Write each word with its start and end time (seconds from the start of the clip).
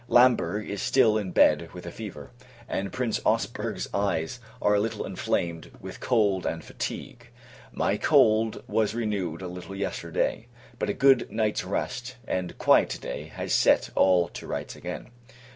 Lamberg 0.07 0.67
is 0.67 0.81
still 0.81 1.15
in 1.15 1.29
bed 1.29 1.69
with 1.75 1.85
a 1.85 1.91
fever, 1.91 2.31
and 2.67 2.91
Prince 2.91 3.19
Ausberg's 3.23 3.87
eyes 3.93 4.39
are 4.59 4.73
a 4.73 4.79
little 4.79 5.05
inflamed 5.05 5.69
with 5.79 5.99
cold 5.99 6.43
and 6.43 6.63
fatigue. 6.63 7.27
My 7.71 7.97
cold 7.97 8.63
was 8.67 8.95
renewed 8.95 9.43
a 9.43 9.47
little 9.47 9.75
yesterday; 9.75 10.47
but 10.79 10.89
a 10.89 10.93
good 10.93 11.31
night's 11.31 11.63
rest, 11.63 12.15
and 12.27 12.57
quiet 12.57 12.89
to 12.89 12.99
day, 12.99 13.25
has 13.35 13.53
set 13.53 13.91
all 13.93 14.27
to 14.29 14.47
rights 14.47 14.75
again. 14.75 15.11